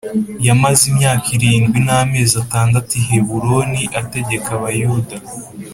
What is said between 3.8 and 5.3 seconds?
ategeka Abayuda